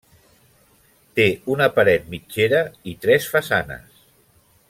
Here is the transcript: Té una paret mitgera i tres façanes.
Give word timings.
Té 1.19 1.25
una 1.55 1.67
paret 1.75 2.09
mitgera 2.15 2.63
i 2.93 2.97
tres 3.05 3.31
façanes. 3.35 4.03